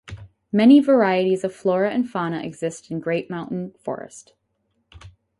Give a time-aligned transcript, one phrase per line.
[0.51, 4.33] Many varieties of flora and fauna exist in Great Mountain Forest.